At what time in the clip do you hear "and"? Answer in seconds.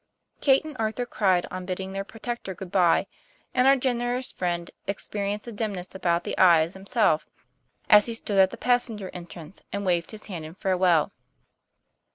0.65-0.75, 3.53-3.67, 9.71-9.85